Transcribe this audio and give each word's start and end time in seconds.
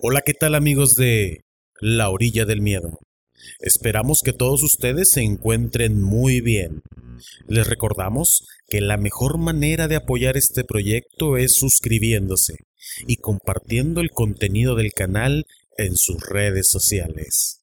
Hola, 0.00 0.22
¿qué 0.24 0.32
tal 0.32 0.54
amigos 0.54 0.94
de 0.94 1.40
La 1.80 2.08
Orilla 2.10 2.44
del 2.44 2.60
Miedo? 2.60 3.00
Esperamos 3.58 4.20
que 4.24 4.32
todos 4.32 4.62
ustedes 4.62 5.10
se 5.10 5.22
encuentren 5.22 6.00
muy 6.00 6.40
bien. 6.40 6.82
Les 7.48 7.66
recordamos 7.66 8.46
que 8.68 8.80
la 8.80 8.96
mejor 8.96 9.38
manera 9.38 9.88
de 9.88 9.96
apoyar 9.96 10.36
este 10.36 10.62
proyecto 10.62 11.36
es 11.36 11.54
suscribiéndose 11.54 12.58
y 13.08 13.16
compartiendo 13.16 14.00
el 14.00 14.10
contenido 14.10 14.76
del 14.76 14.92
canal 14.92 15.46
en 15.76 15.96
sus 15.96 16.24
redes 16.28 16.68
sociales. 16.68 17.62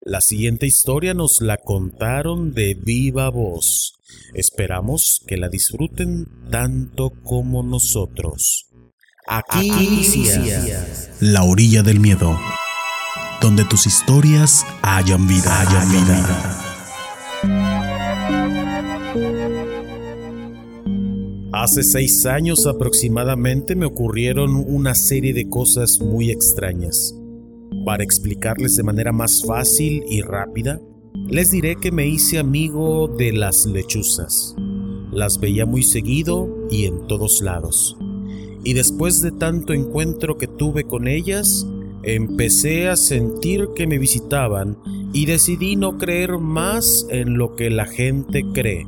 La 0.00 0.20
siguiente 0.20 0.68
historia 0.68 1.12
nos 1.12 1.40
la 1.40 1.56
contaron 1.56 2.54
de 2.54 2.74
viva 2.74 3.28
voz. 3.30 3.94
Esperamos 4.32 5.24
que 5.26 5.38
la 5.38 5.48
disfruten 5.48 6.28
tanto 6.52 7.10
como 7.24 7.64
nosotros. 7.64 8.68
Aquí, 9.26 9.68
inicia 9.68 10.86
La 11.20 11.44
Orilla 11.44 11.82
del 11.82 11.98
Miedo, 11.98 12.38
donde 13.40 13.64
tus 13.64 13.86
historias 13.86 14.66
hayan 14.82 15.26
vida, 15.26 15.60
hayan 15.60 15.90
vida. 15.90 16.60
Hace 21.54 21.82
seis 21.84 22.26
años 22.26 22.66
aproximadamente 22.66 23.74
me 23.74 23.86
ocurrieron 23.86 24.56
una 24.56 24.94
serie 24.94 25.32
de 25.32 25.48
cosas 25.48 26.00
muy 26.00 26.30
extrañas. 26.30 27.14
Para 27.86 28.04
explicarles 28.04 28.76
de 28.76 28.82
manera 28.82 29.12
más 29.12 29.42
fácil 29.42 30.04
y 30.06 30.20
rápida, 30.20 30.82
les 31.28 31.50
diré 31.50 31.76
que 31.76 31.92
me 31.92 32.06
hice 32.06 32.38
amigo 32.38 33.08
de 33.08 33.32
las 33.32 33.64
lechuzas. 33.64 34.54
Las 35.10 35.40
veía 35.40 35.64
muy 35.64 35.82
seguido 35.82 36.66
y 36.70 36.84
en 36.84 37.06
todos 37.06 37.40
lados. 37.40 37.96
Y 38.64 38.72
después 38.72 39.20
de 39.20 39.30
tanto 39.30 39.74
encuentro 39.74 40.38
que 40.38 40.46
tuve 40.46 40.84
con 40.84 41.06
ellas, 41.06 41.66
empecé 42.02 42.88
a 42.88 42.96
sentir 42.96 43.68
que 43.74 43.86
me 43.86 43.98
visitaban 43.98 44.78
y 45.12 45.26
decidí 45.26 45.76
no 45.76 45.98
creer 45.98 46.38
más 46.38 47.06
en 47.10 47.36
lo 47.36 47.56
que 47.56 47.68
la 47.68 47.84
gente 47.84 48.42
cree, 48.54 48.86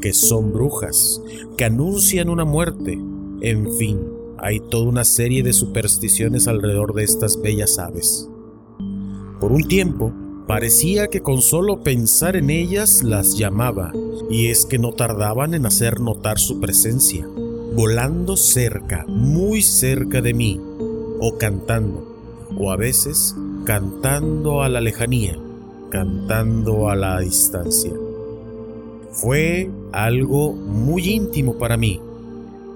que 0.00 0.12
son 0.12 0.52
brujas, 0.52 1.20
que 1.56 1.64
anuncian 1.64 2.28
una 2.28 2.44
muerte, 2.44 2.98
en 3.40 3.72
fin, 3.76 3.98
hay 4.38 4.60
toda 4.60 4.88
una 4.88 5.04
serie 5.04 5.42
de 5.42 5.52
supersticiones 5.52 6.46
alrededor 6.46 6.94
de 6.94 7.04
estas 7.04 7.40
bellas 7.42 7.80
aves. 7.80 8.28
Por 9.40 9.50
un 9.50 9.66
tiempo, 9.66 10.12
parecía 10.46 11.08
que 11.08 11.22
con 11.22 11.42
solo 11.42 11.82
pensar 11.82 12.36
en 12.36 12.50
ellas 12.50 13.02
las 13.02 13.36
llamaba, 13.36 13.92
y 14.30 14.46
es 14.46 14.64
que 14.64 14.78
no 14.78 14.92
tardaban 14.92 15.54
en 15.54 15.66
hacer 15.66 16.00
notar 16.00 16.38
su 16.38 16.60
presencia 16.60 17.28
volando 17.76 18.38
cerca, 18.38 19.04
muy 19.06 19.60
cerca 19.60 20.22
de 20.22 20.32
mí, 20.32 20.58
o 21.20 21.36
cantando, 21.36 22.48
o 22.58 22.72
a 22.72 22.76
veces 22.76 23.36
cantando 23.66 24.62
a 24.62 24.70
la 24.70 24.80
lejanía, 24.80 25.38
cantando 25.90 26.88
a 26.88 26.96
la 26.96 27.20
distancia. 27.20 27.92
Fue 29.10 29.70
algo 29.92 30.54
muy 30.54 31.06
íntimo 31.06 31.58
para 31.58 31.76
mí, 31.76 32.00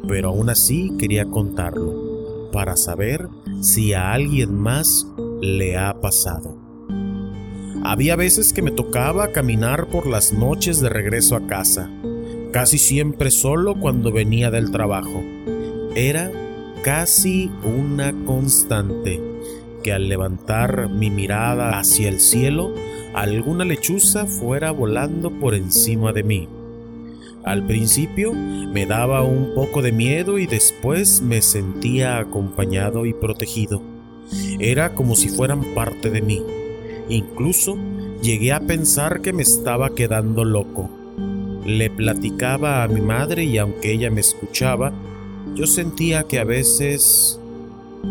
pero 0.06 0.28
aún 0.28 0.50
así 0.50 0.92
quería 0.98 1.24
contarlo, 1.24 2.50
para 2.52 2.76
saber 2.76 3.26
si 3.62 3.94
a 3.94 4.12
alguien 4.12 4.54
más 4.54 5.06
le 5.40 5.78
ha 5.78 5.98
pasado. 5.98 6.58
Había 7.84 8.16
veces 8.16 8.52
que 8.52 8.60
me 8.60 8.70
tocaba 8.70 9.32
caminar 9.32 9.88
por 9.88 10.06
las 10.06 10.34
noches 10.34 10.78
de 10.82 10.90
regreso 10.90 11.36
a 11.36 11.46
casa, 11.46 11.90
casi 12.52 12.78
siempre 12.78 13.30
solo 13.30 13.74
cuando 13.74 14.12
venía 14.12 14.50
del 14.50 14.70
trabajo. 14.70 15.22
Era 15.94 16.30
casi 16.82 17.50
una 17.64 18.12
constante 18.24 19.20
que 19.82 19.92
al 19.92 20.08
levantar 20.08 20.88
mi 20.88 21.10
mirada 21.10 21.78
hacia 21.78 22.08
el 22.08 22.20
cielo, 22.20 22.74
alguna 23.14 23.64
lechuza 23.64 24.26
fuera 24.26 24.70
volando 24.70 25.30
por 25.30 25.54
encima 25.54 26.12
de 26.12 26.22
mí. 26.22 26.48
Al 27.44 27.66
principio 27.66 28.32
me 28.34 28.84
daba 28.86 29.22
un 29.22 29.54
poco 29.54 29.80
de 29.80 29.92
miedo 29.92 30.38
y 30.38 30.46
después 30.46 31.22
me 31.22 31.40
sentía 31.40 32.18
acompañado 32.18 33.06
y 33.06 33.14
protegido. 33.14 33.82
Era 34.58 34.94
como 34.94 35.16
si 35.16 35.28
fueran 35.28 35.74
parte 35.74 36.10
de 36.10 36.20
mí. 36.20 36.42
Incluso 37.08 37.78
llegué 38.22 38.52
a 38.52 38.60
pensar 38.60 39.22
que 39.22 39.32
me 39.32 39.42
estaba 39.42 39.94
quedando 39.94 40.44
loco. 40.44 40.99
Le 41.70 41.88
platicaba 41.88 42.82
a 42.82 42.88
mi 42.88 43.00
madre 43.00 43.44
y 43.44 43.56
aunque 43.56 43.92
ella 43.92 44.10
me 44.10 44.22
escuchaba, 44.22 44.92
yo 45.54 45.68
sentía 45.68 46.24
que 46.24 46.40
a 46.40 46.44
veces 46.44 47.38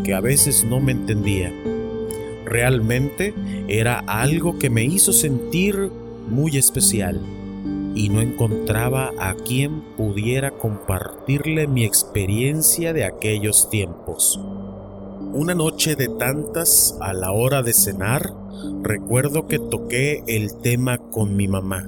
que 0.02 0.14
a 0.14 0.20
veces 0.22 0.64
no 0.64 0.80
me 0.80 0.92
entendía. 0.92 1.52
Realmente 2.46 3.34
era 3.68 3.98
algo 3.98 4.58
que 4.58 4.70
me 4.70 4.84
hizo 4.84 5.12
sentir 5.12 5.90
muy 6.26 6.56
especial 6.56 7.20
y 7.94 8.08
no 8.08 8.22
encontraba 8.22 9.10
a 9.18 9.34
quien 9.34 9.82
pudiera 9.94 10.52
compartirle 10.52 11.66
mi 11.66 11.84
experiencia 11.84 12.94
de 12.94 13.04
aquellos 13.04 13.68
tiempos. 13.68 14.40
Una 15.34 15.54
noche 15.54 15.96
de 15.96 16.08
tantas, 16.08 16.96
a 17.02 17.12
la 17.12 17.32
hora 17.32 17.62
de 17.62 17.74
cenar, 17.74 18.32
recuerdo 18.80 19.46
que 19.46 19.58
toqué 19.58 20.22
el 20.28 20.56
tema 20.62 20.96
con 20.96 21.36
mi 21.36 21.46
mamá. 21.46 21.86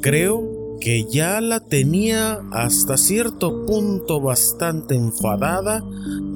Creo 0.00 0.53
que 0.80 1.04
ya 1.04 1.40
la 1.40 1.60
tenía 1.60 2.42
hasta 2.50 2.96
cierto 2.96 3.66
punto 3.66 4.20
bastante 4.20 4.94
enfadada 4.94 5.84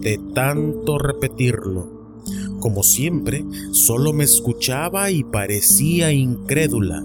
de 0.00 0.18
tanto 0.34 0.98
repetirlo. 0.98 2.22
Como 2.60 2.82
siempre, 2.82 3.44
solo 3.70 4.12
me 4.12 4.24
escuchaba 4.24 5.10
y 5.10 5.24
parecía 5.24 6.12
incrédula. 6.12 7.04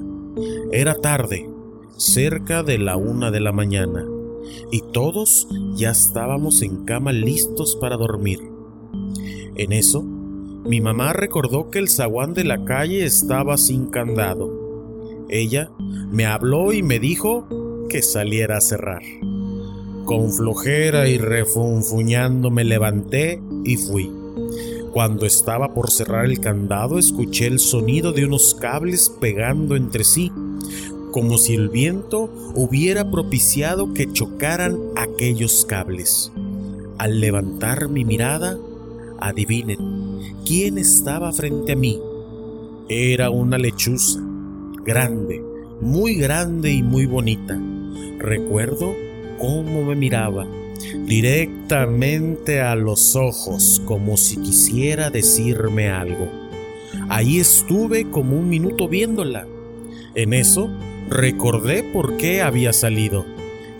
Era 0.71 0.95
tarde, 0.95 1.49
cerca 1.97 2.63
de 2.63 2.79
la 2.79 2.97
una 2.97 3.29
de 3.29 3.39
la 3.39 3.51
mañana, 3.51 4.05
y 4.71 4.81
todos 4.91 5.47
ya 5.75 5.91
estábamos 5.91 6.61
en 6.61 6.85
cama 6.85 7.11
listos 7.11 7.75
para 7.75 7.97
dormir. 7.97 8.39
En 9.55 9.71
eso, 9.71 10.01
mi 10.01 10.81
mamá 10.81 11.13
recordó 11.13 11.69
que 11.69 11.79
el 11.79 11.89
zaguán 11.89 12.33
de 12.33 12.45
la 12.45 12.65
calle 12.65 13.03
estaba 13.03 13.57
sin 13.57 13.87
candado 13.87 14.52
ella 15.29 15.71
me 16.11 16.25
habló 16.25 16.73
y 16.73 16.83
me 16.83 16.99
dijo 16.99 17.47
que 17.89 18.01
saliera 18.01 18.57
a 18.57 18.61
cerrar. 18.61 19.01
Con 20.05 20.31
flojera 20.31 21.07
y 21.07 21.17
refunfuñando 21.17 22.51
me 22.51 22.63
levanté 22.63 23.41
y 23.63 23.77
fui. 23.77 24.11
Cuando 24.91 25.25
estaba 25.25 25.73
por 25.73 25.89
cerrar 25.89 26.25
el 26.25 26.39
candado 26.39 26.99
escuché 26.99 27.47
el 27.47 27.59
sonido 27.59 28.13
de 28.13 28.25
unos 28.25 28.53
cables 28.53 29.11
pegando 29.19 29.75
entre 29.75 30.03
sí, 30.03 30.31
como 31.11 31.37
si 31.37 31.55
el 31.55 31.69
viento 31.69 32.29
hubiera 32.55 33.09
propiciado 33.09 33.93
que 33.93 34.11
chocaran 34.11 34.77
aquellos 34.95 35.65
cables. 35.65 36.31
Al 36.97 37.19
levantar 37.19 37.87
mi 37.89 38.05
mirada, 38.05 38.57
adivinen, 39.19 39.79
¿quién 40.45 40.77
estaba 40.77 41.31
frente 41.31 41.71
a 41.71 41.75
mí? 41.75 41.99
Era 42.89 43.29
una 43.29 43.57
lechuza 43.57 44.19
grande, 44.85 45.41
muy 45.81 46.15
grande 46.15 46.71
y 46.71 46.83
muy 46.83 47.05
bonita. 47.05 47.59
Recuerdo 48.19 48.95
cómo 49.37 49.83
me 49.83 49.95
miraba, 49.95 50.47
directamente 51.05 52.61
a 52.61 52.75
los 52.75 53.15
ojos, 53.15 53.81
como 53.85 54.17
si 54.17 54.37
quisiera 54.37 55.09
decirme 55.09 55.89
algo. 55.89 56.29
Ahí 57.09 57.39
estuve 57.39 58.09
como 58.09 58.37
un 58.37 58.49
minuto 58.49 58.87
viéndola. 58.87 59.47
En 60.15 60.33
eso 60.33 60.69
recordé 61.09 61.83
por 61.83 62.17
qué 62.17 62.41
había 62.41 62.73
salido 62.73 63.25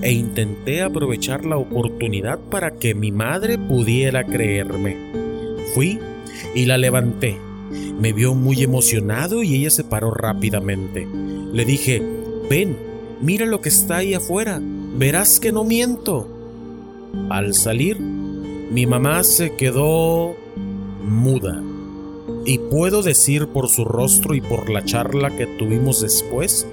e 0.01 0.11
intenté 0.11 0.81
aprovechar 0.81 1.45
la 1.45 1.57
oportunidad 1.57 2.39
para 2.39 2.71
que 2.71 2.95
mi 2.95 3.11
madre 3.11 3.57
pudiera 3.57 4.23
creerme. 4.23 4.97
Fui 5.73 5.99
y 6.53 6.65
la 6.65 6.77
levanté 6.77 7.38
me 7.99 8.13
vio 8.13 8.35
muy 8.35 8.63
emocionado 8.63 9.43
y 9.43 9.55
ella 9.55 9.69
se 9.69 9.83
paró 9.83 10.11
rápidamente. 10.11 11.07
Le 11.51 11.65
dije, 11.65 12.01
ven, 12.49 12.77
mira 13.21 13.45
lo 13.45 13.61
que 13.61 13.69
está 13.69 13.97
ahí 13.97 14.13
afuera, 14.13 14.61
verás 14.97 15.39
que 15.39 15.51
no 15.51 15.63
miento. 15.63 16.27
Al 17.29 17.53
salir, 17.53 17.99
mi 17.99 18.85
mamá 18.85 19.23
se 19.23 19.55
quedó 19.55 20.35
muda. 21.03 21.61
Y 22.45 22.57
puedo 22.57 23.03
decir 23.03 23.47
por 23.47 23.69
su 23.69 23.85
rostro 23.85 24.33
y 24.33 24.41
por 24.41 24.69
la 24.69 24.83
charla 24.83 25.35
que 25.35 25.45
tuvimos 25.45 26.01
después 26.01 26.67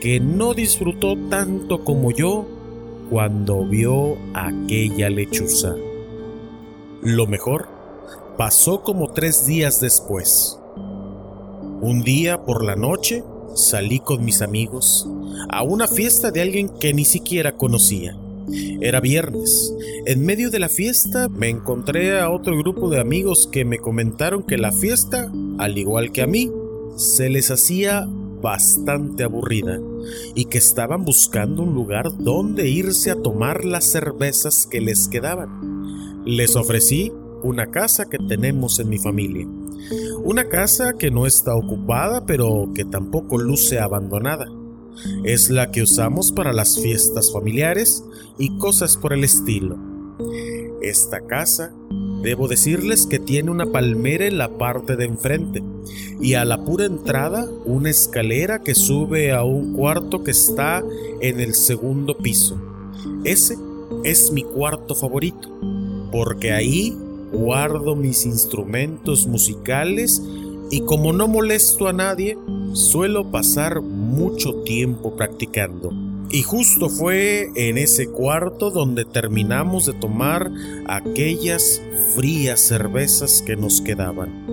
que 0.00 0.20
no 0.20 0.54
disfrutó 0.54 1.16
tanto 1.28 1.84
como 1.84 2.12
yo 2.12 2.46
cuando 3.10 3.64
vio 3.64 4.16
aquella 4.34 5.10
lechuza. 5.10 5.74
Lo 7.02 7.26
mejor 7.26 7.68
pasó 8.38 8.82
como 8.82 9.12
tres 9.12 9.44
días 9.46 9.80
después. 9.80 10.60
Un 11.80 12.02
día 12.04 12.44
por 12.44 12.64
la 12.64 12.76
noche 12.76 13.24
salí 13.56 13.98
con 13.98 14.24
mis 14.24 14.42
amigos 14.42 15.08
a 15.50 15.64
una 15.64 15.88
fiesta 15.88 16.30
de 16.30 16.42
alguien 16.42 16.68
que 16.68 16.94
ni 16.94 17.04
siquiera 17.04 17.56
conocía. 17.56 18.16
Era 18.80 19.00
viernes. 19.00 19.74
En 20.06 20.24
medio 20.24 20.50
de 20.50 20.60
la 20.60 20.68
fiesta 20.68 21.28
me 21.28 21.48
encontré 21.48 22.20
a 22.20 22.30
otro 22.30 22.56
grupo 22.56 22.88
de 22.88 23.00
amigos 23.00 23.48
que 23.50 23.64
me 23.64 23.78
comentaron 23.78 24.44
que 24.44 24.56
la 24.56 24.70
fiesta, 24.70 25.30
al 25.58 25.76
igual 25.76 26.12
que 26.12 26.22
a 26.22 26.28
mí, 26.28 26.48
se 26.96 27.28
les 27.28 27.50
hacía 27.50 28.06
bastante 28.40 29.24
aburrida 29.24 29.80
y 30.36 30.44
que 30.44 30.58
estaban 30.58 31.04
buscando 31.04 31.64
un 31.64 31.74
lugar 31.74 32.16
donde 32.16 32.68
irse 32.68 33.10
a 33.10 33.20
tomar 33.20 33.64
las 33.64 33.84
cervezas 33.84 34.68
que 34.70 34.80
les 34.80 35.08
quedaban. 35.08 36.22
Les 36.24 36.54
ofrecí 36.54 37.12
una 37.42 37.66
casa 37.66 38.08
que 38.08 38.18
tenemos 38.18 38.78
en 38.78 38.88
mi 38.88 38.98
familia. 38.98 39.46
Una 40.22 40.48
casa 40.48 40.94
que 40.98 41.10
no 41.10 41.26
está 41.26 41.54
ocupada 41.54 42.26
pero 42.26 42.70
que 42.74 42.84
tampoco 42.84 43.38
luce 43.38 43.78
abandonada. 43.78 44.46
Es 45.24 45.50
la 45.50 45.70
que 45.70 45.82
usamos 45.82 46.32
para 46.32 46.52
las 46.52 46.80
fiestas 46.80 47.32
familiares 47.32 48.04
y 48.38 48.56
cosas 48.58 48.96
por 48.96 49.12
el 49.12 49.24
estilo. 49.24 49.76
Esta 50.82 51.20
casa, 51.20 51.72
debo 52.22 52.48
decirles 52.48 53.06
que 53.06 53.18
tiene 53.18 53.50
una 53.50 53.66
palmera 53.66 54.26
en 54.26 54.38
la 54.38 54.58
parte 54.58 54.96
de 54.96 55.04
enfrente 55.04 55.62
y 56.20 56.34
a 56.34 56.44
la 56.44 56.64
pura 56.64 56.86
entrada 56.86 57.48
una 57.64 57.90
escalera 57.90 58.60
que 58.60 58.74
sube 58.74 59.32
a 59.32 59.44
un 59.44 59.74
cuarto 59.74 60.24
que 60.24 60.32
está 60.32 60.82
en 61.20 61.40
el 61.40 61.54
segundo 61.54 62.16
piso. 62.18 62.60
Ese 63.24 63.56
es 64.04 64.32
mi 64.32 64.42
cuarto 64.42 64.94
favorito, 64.94 65.48
porque 66.10 66.52
ahí 66.52 66.96
guardo 67.32 67.96
mis 67.96 68.26
instrumentos 68.26 69.26
musicales 69.26 70.22
y 70.70 70.80
como 70.82 71.12
no 71.12 71.28
molesto 71.28 71.88
a 71.88 71.92
nadie, 71.92 72.36
suelo 72.74 73.30
pasar 73.30 73.80
mucho 73.80 74.62
tiempo 74.62 75.16
practicando. 75.16 75.92
Y 76.30 76.42
justo 76.42 76.90
fue 76.90 77.50
en 77.54 77.78
ese 77.78 78.08
cuarto 78.08 78.70
donde 78.70 79.06
terminamos 79.06 79.86
de 79.86 79.94
tomar 79.94 80.50
aquellas 80.86 81.80
frías 82.14 82.60
cervezas 82.60 83.42
que 83.46 83.56
nos 83.56 83.80
quedaban. 83.80 84.46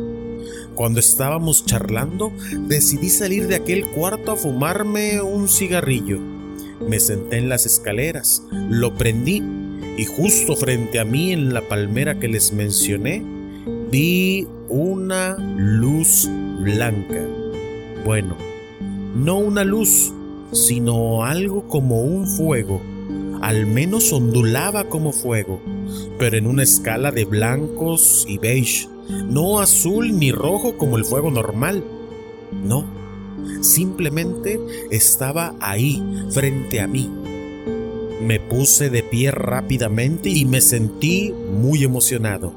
Cuando 0.73 1.01
estábamos 1.01 1.65
charlando, 1.65 2.31
decidí 2.67 3.09
salir 3.09 3.47
de 3.47 3.55
aquel 3.55 3.89
cuarto 3.91 4.31
a 4.31 4.35
fumarme 4.37 5.21
un 5.21 5.49
cigarrillo. 5.49 6.19
Me 6.87 6.99
senté 6.99 7.37
en 7.37 7.49
las 7.49 7.65
escaleras, 7.65 8.43
lo 8.51 8.95
prendí 8.95 9.41
y 9.97 10.05
justo 10.05 10.55
frente 10.55 10.99
a 10.99 11.05
mí 11.05 11.31
en 11.31 11.53
la 11.53 11.61
palmera 11.61 12.19
que 12.19 12.27
les 12.27 12.51
mencioné, 12.51 13.23
vi 13.91 14.47
una 14.69 15.37
luz 15.37 16.29
blanca. 16.59 17.21
Bueno, 18.03 18.35
no 19.15 19.37
una 19.37 19.63
luz, 19.63 20.11
sino 20.51 21.23
algo 21.23 21.67
como 21.67 22.01
un 22.01 22.27
fuego. 22.27 22.81
Al 23.41 23.65
menos 23.67 24.11
ondulaba 24.11 24.85
como 24.85 25.11
fuego, 25.11 25.61
pero 26.19 26.37
en 26.37 26.47
una 26.47 26.63
escala 26.63 27.11
de 27.11 27.25
blancos 27.25 28.25
y 28.27 28.37
beige, 28.37 28.87
no 29.27 29.59
azul 29.59 30.17
ni 30.17 30.31
rojo 30.31 30.77
como 30.77 30.97
el 30.97 31.05
fuego 31.05 31.31
normal. 31.31 31.83
No, 32.63 32.85
simplemente 33.61 34.59
estaba 34.91 35.53
ahí, 35.59 36.03
frente 36.31 36.81
a 36.81 36.87
mí, 36.87 37.09
me 38.21 38.39
puse 38.39 38.89
de 38.89 39.03
pie 39.03 39.31
rápidamente 39.31 40.29
y 40.29 40.45
me 40.45 40.61
sentí 40.61 41.31
muy 41.31 41.83
emocionado. 41.83 42.53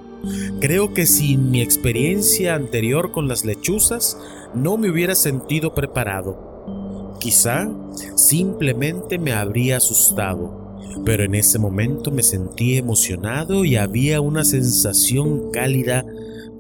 Creo 0.61 0.93
que 0.95 1.07
sin 1.07 1.51
mi 1.51 1.61
experiencia 1.61 2.55
anterior 2.55 3.13
con 3.13 3.29
las 3.29 3.45
lechuzas 3.45 4.19
no 4.55 4.77
me 4.77 4.91
hubiera 4.91 5.15
sentido 5.15 5.75
preparado. 5.75 7.17
Quizá 7.21 7.69
simplemente 8.17 9.19
me 9.19 9.33
habría 9.33 9.77
asustado, 9.79 10.77
pero 11.05 11.25
en 11.25 11.35
ese 11.35 11.59
momento 11.59 12.11
me 12.11 12.23
sentí 12.23 12.77
emocionado 12.77 13.65
y 13.65 13.77
había 13.77 14.21
una 14.21 14.45
sensación 14.45 15.51
cálida 15.51 16.05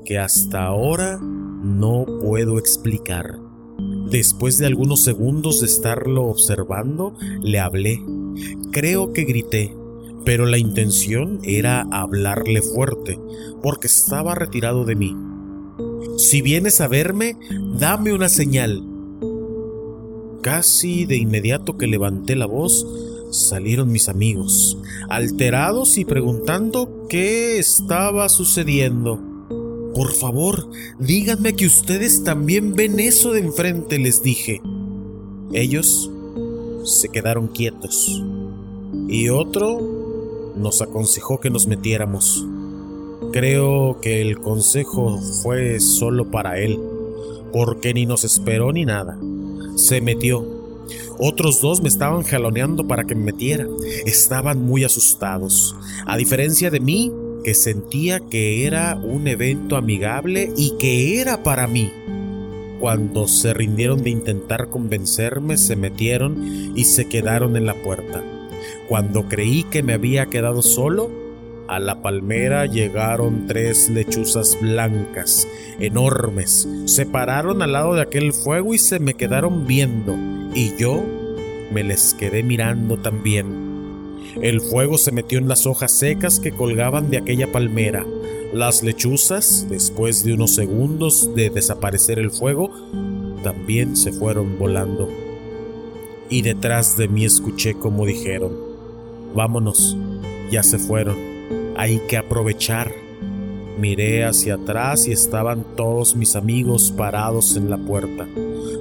que 0.05 0.19
hasta 0.19 0.65
ahora 0.65 1.19
no 1.21 2.06
puedo 2.23 2.59
explicar. 2.59 3.39
Después 4.11 4.56
de 4.59 4.67
algunos 4.67 5.03
segundos 5.03 5.61
de 5.61 5.67
estarlo 5.67 6.25
observando, 6.25 7.15
le 7.43 7.59
hablé 7.59 8.00
Creo 8.70 9.12
que 9.12 9.25
grité, 9.25 9.75
pero 10.25 10.46
la 10.46 10.58
intención 10.58 11.40
era 11.42 11.86
hablarle 11.90 12.62
fuerte, 12.62 13.19
porque 13.62 13.86
estaba 13.86 14.34
retirado 14.34 14.84
de 14.84 14.96
mí. 14.96 15.16
Si 16.16 16.42
vienes 16.42 16.80
a 16.80 16.88
verme, 16.88 17.36
dame 17.78 18.12
una 18.12 18.28
señal. 18.28 18.82
Casi 20.42 21.06
de 21.06 21.16
inmediato 21.16 21.76
que 21.76 21.86
levanté 21.86 22.36
la 22.36 22.46
voz, 22.46 22.86
salieron 23.30 23.90
mis 23.92 24.08
amigos, 24.08 24.78
alterados 25.08 25.98
y 25.98 26.04
preguntando 26.04 27.06
qué 27.08 27.58
estaba 27.58 28.28
sucediendo. 28.28 29.20
Por 29.94 30.12
favor, 30.12 30.69
díganme 30.98 31.54
que 31.54 31.66
ustedes 31.66 32.22
también 32.22 32.75
ven 32.75 33.00
eso 33.00 33.32
de 33.32 33.40
enfrente, 33.40 33.98
les 33.98 34.22
dije. 34.22 34.60
Ellos 35.52 36.10
se 36.88 37.08
quedaron 37.08 37.49
quietos. 37.49 38.23
Y 39.08 39.29
otro 39.29 40.52
nos 40.56 40.82
aconsejó 40.82 41.38
que 41.40 41.50
nos 41.50 41.67
metiéramos. 41.67 42.46
Creo 43.32 44.00
que 44.00 44.23
el 44.23 44.38
consejo 44.38 45.19
fue 45.43 45.81
solo 45.81 46.31
para 46.31 46.58
él, 46.58 46.79
porque 47.52 47.94
ni 47.94 48.06
nos 48.06 48.25
esperó 48.25 48.73
ni 48.73 48.85
nada. 48.85 49.19
Se 49.76 50.00
metió. 50.00 50.44
Otros 51.19 51.61
dos 51.61 51.82
me 51.82 51.88
estaban 51.88 52.23
jaloneando 52.23 52.87
para 52.87 53.05
que 53.05 53.14
me 53.14 53.32
metiera. 53.32 53.67
Estaban 54.06 54.64
muy 54.64 54.85
asustados. 54.85 55.76
A 56.06 56.17
diferencia 56.17 56.70
de 56.70 56.81
mí, 56.81 57.12
que 57.44 57.55
sentía 57.55 58.20
que 58.20 58.67
era 58.67 58.96
un 58.96 59.26
evento 59.26 59.76
amigable 59.76 60.52
y 60.56 60.76
que 60.79 61.20
era 61.20 61.43
para 61.43 61.67
mí. 61.67 61.93
Cuando 62.80 63.26
se 63.26 63.54
rindieron 63.54 64.02
de 64.02 64.10
intentar 64.10 64.69
convencerme, 64.69 65.56
se 65.56 65.75
metieron 65.76 66.72
y 66.76 66.84
se 66.84 67.08
quedaron 67.08 67.56
en 67.56 67.66
la 67.66 67.75
puerta. 67.75 68.22
Cuando 68.88 69.28
creí 69.28 69.64
que 69.64 69.82
me 69.82 69.94
había 69.94 70.26
quedado 70.26 70.62
solo, 70.62 71.10
a 71.69 71.78
la 71.80 72.00
palmera 72.00 72.66
llegaron 72.66 73.46
tres 73.46 73.90
lechuzas 73.90 74.56
blancas, 74.60 75.46
enormes. 75.78 76.66
Se 76.86 77.04
pararon 77.04 77.60
al 77.60 77.72
lado 77.72 77.94
de 77.94 78.02
aquel 78.02 78.32
fuego 78.32 78.72
y 78.72 78.78
se 78.78 78.98
me 79.00 79.14
quedaron 79.14 79.66
viendo, 79.66 80.16
y 80.54 80.75
yo 80.78 81.04
me 81.70 81.84
les 81.84 82.14
quedé 82.14 82.42
mirando 82.42 82.96
también. 82.96 83.69
El 84.40 84.60
fuego 84.60 84.98
se 84.98 85.12
metió 85.12 85.38
en 85.38 85.48
las 85.48 85.66
hojas 85.66 85.92
secas 85.92 86.40
que 86.40 86.52
colgaban 86.52 87.10
de 87.10 87.19
aquella 87.19 87.50
palmera. 87.50 88.06
Las 88.53 88.83
lechuzas, 88.83 89.67
después 89.69 90.25
de 90.25 90.33
unos 90.33 90.55
segundos 90.55 91.35
de 91.35 91.50
desaparecer 91.50 92.19
el 92.19 92.31
fuego, 92.31 92.71
también 93.43 93.95
se 93.95 94.11
fueron 94.11 94.59
volando. 94.59 95.07
Y 96.31 96.40
detrás 96.40 96.97
de 96.97 97.09
mí 97.09 97.26
escuché 97.26 97.75
como 97.75 98.07
dijeron, 98.07 98.57
vámonos, 99.35 99.99
ya 100.50 100.62
se 100.62 100.78
fueron, 100.78 101.19
hay 101.76 101.99
que 102.09 102.17
aprovechar. 102.17 102.90
Miré 103.78 104.25
hacia 104.25 104.55
atrás 104.55 105.07
y 105.07 105.12
estaban 105.12 105.64
todos 105.76 106.17
mis 106.17 106.35
amigos 106.35 106.90
parados 106.90 107.55
en 107.55 107.69
la 107.69 107.76
puerta, 107.76 108.26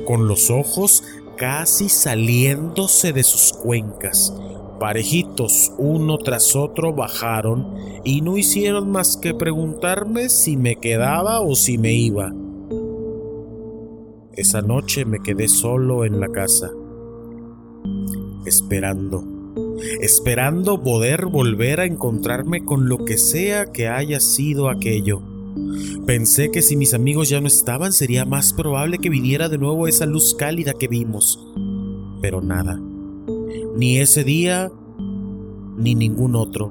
con 0.06 0.30
los 0.30 0.50
ojos 0.50 1.04
casi 1.36 1.90
saliéndose 1.90 3.12
de 3.12 3.24
sus 3.24 3.52
cuencas 3.52 4.34
parejitos 4.80 5.72
uno 5.78 6.18
tras 6.18 6.56
otro 6.56 6.94
bajaron 6.94 7.76
y 8.04 8.22
no 8.22 8.38
hicieron 8.38 8.92
más 8.92 9.18
que 9.18 9.34
preguntarme 9.34 10.30
si 10.30 10.58
me 10.58 10.76
quedaba 10.78 11.42
o 11.42 11.56
si 11.56 11.78
me 11.78 11.94
iba. 11.94 12.34
Esa 14.34 14.62
noche 14.62 15.04
me 15.06 15.20
quedé 15.20 15.48
solo 15.48 16.06
en 16.06 16.20
la 16.20 16.28
casa, 16.28 16.70
esperando, 18.46 19.24
esperando 20.00 20.84
poder 20.84 21.26
volver 21.26 21.80
a 21.80 21.86
encontrarme 21.86 22.64
con 22.64 22.88
lo 22.88 23.04
que 23.04 23.18
sea 23.18 23.72
que 23.72 23.88
haya 23.88 24.20
sido 24.20 24.70
aquello. 24.70 25.22
Pensé 26.06 26.52
que 26.52 26.62
si 26.62 26.76
mis 26.76 26.94
amigos 26.94 27.30
ya 27.30 27.42
no 27.42 27.48
estaban 27.48 27.92
sería 27.92 28.26
más 28.26 28.54
probable 28.54 29.00
que 29.00 29.10
viniera 29.10 29.50
de 29.50 29.58
nuevo 29.58 29.88
esa 29.88 30.06
luz 30.06 30.36
cálida 30.36 30.74
que 30.74 30.88
vimos, 30.88 31.40
pero 32.22 32.42
nada. 32.42 32.80
Ni 33.78 34.00
ese 34.00 34.24
día, 34.24 34.72
ni 35.78 35.94
ningún 35.94 36.36
otro. 36.36 36.68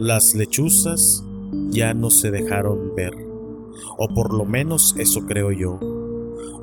Las 0.00 0.34
lechuzas 0.34 1.22
ya 1.70 1.94
no 1.94 2.10
se 2.10 2.32
dejaron 2.32 2.96
ver. 2.96 3.12
O 3.98 4.08
por 4.08 4.34
lo 4.34 4.44
menos 4.44 4.96
eso 4.98 5.20
creo 5.26 5.52
yo. 5.52 5.78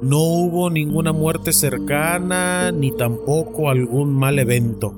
No 0.01 0.19
hubo 0.19 0.69
ninguna 0.69 1.13
muerte 1.13 1.53
cercana, 1.53 2.73
ni 2.73 2.91
tampoco 2.91 3.69
algún 3.69 4.13
mal 4.13 4.39
evento. 4.39 4.93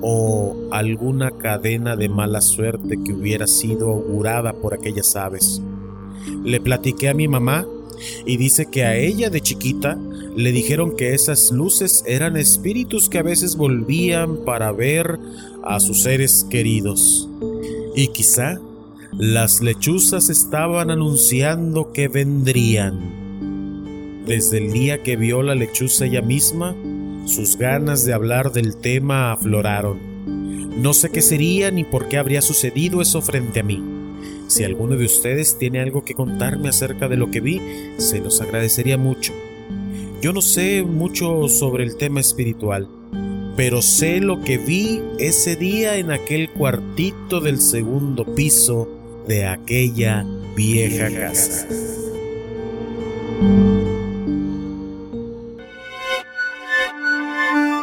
O 0.00 0.56
alguna 0.72 1.30
cadena 1.30 1.94
de 1.94 2.08
mala 2.08 2.40
suerte 2.40 2.98
que 3.04 3.12
hubiera 3.12 3.46
sido 3.46 3.90
augurada 3.90 4.54
por 4.54 4.74
aquellas 4.74 5.14
aves. 5.14 5.62
Le 6.42 6.60
platiqué 6.60 7.10
a 7.10 7.14
mi 7.14 7.28
mamá 7.28 7.64
y 8.26 8.36
dice 8.36 8.66
que 8.66 8.84
a 8.84 8.96
ella 8.96 9.30
de 9.30 9.40
chiquita 9.40 9.98
Le 10.36 10.52
dijeron 10.52 10.96
que 10.96 11.14
esas 11.14 11.52
luces 11.52 12.04
eran 12.06 12.36
espíritus 12.36 13.08
que 13.08 13.18
a 13.18 13.22
veces 13.22 13.56
volvían 13.56 14.44
para 14.44 14.72
ver 14.72 15.18
a 15.62 15.78
sus 15.78 16.02
seres 16.02 16.46
queridos. 16.48 17.28
Y 17.94 18.08
quizá 18.08 18.58
las 19.18 19.60
lechuzas 19.60 20.30
estaban 20.30 20.90
anunciando 20.90 21.92
que 21.92 22.08
vendrían. 22.08 24.24
Desde 24.26 24.58
el 24.58 24.72
día 24.72 25.02
que 25.02 25.16
vio 25.16 25.42
la 25.42 25.54
lechuza 25.54 26.06
ella 26.06 26.22
misma, 26.22 26.74
sus 27.26 27.58
ganas 27.58 28.06
de 28.06 28.14
hablar 28.14 28.52
del 28.52 28.76
tema 28.76 29.32
afloraron. 29.32 29.98
No 30.80 30.94
sé 30.94 31.10
qué 31.10 31.20
sería 31.20 31.70
ni 31.70 31.84
por 31.84 32.08
qué 32.08 32.16
habría 32.16 32.40
sucedido 32.40 33.02
eso 33.02 33.20
frente 33.20 33.60
a 33.60 33.62
mí. 33.62 34.01
Si 34.52 34.64
alguno 34.64 34.96
de 34.96 35.06
ustedes 35.06 35.56
tiene 35.56 35.80
algo 35.80 36.04
que 36.04 36.12
contarme 36.12 36.68
acerca 36.68 37.08
de 37.08 37.16
lo 37.16 37.30
que 37.30 37.40
vi, 37.40 37.58
se 37.96 38.20
los 38.20 38.42
agradecería 38.42 38.98
mucho. 38.98 39.32
Yo 40.20 40.34
no 40.34 40.42
sé 40.42 40.82
mucho 40.82 41.48
sobre 41.48 41.84
el 41.84 41.96
tema 41.96 42.20
espiritual, 42.20 42.86
pero 43.56 43.80
sé 43.80 44.20
lo 44.20 44.42
que 44.42 44.58
vi 44.58 45.00
ese 45.18 45.56
día 45.56 45.96
en 45.96 46.10
aquel 46.10 46.50
cuartito 46.50 47.40
del 47.40 47.62
segundo 47.62 48.26
piso 48.34 48.90
de 49.26 49.46
aquella 49.46 50.26
vieja 50.54 51.08
casa. 51.10 51.66